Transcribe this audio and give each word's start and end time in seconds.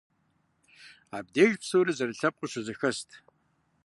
Абдеж 1.17 1.51
псори 1.61 1.93
зэрылъэпкъыу 1.97 2.49
щызэхэст. 2.51 3.09